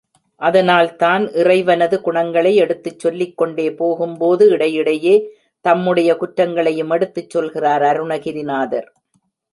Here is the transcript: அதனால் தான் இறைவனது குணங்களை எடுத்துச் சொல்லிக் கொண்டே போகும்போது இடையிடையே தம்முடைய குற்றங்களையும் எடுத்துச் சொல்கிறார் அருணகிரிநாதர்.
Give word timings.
அதனால் 0.41 0.87
தான் 0.95 1.23
இறைவனது 1.31 2.01
குணங்களை 2.01 2.55
எடுத்துச் 2.55 2.99
சொல்லிக் 2.99 3.37
கொண்டே 3.37 3.67
போகும்போது 3.73 4.49
இடையிடையே 4.49 5.15
தம்முடைய 5.65 6.17
குற்றங்களையும் 6.17 6.89
எடுத்துச் 6.89 7.29
சொல்கிறார் 7.29 7.83
அருணகிரிநாதர். 7.83 8.89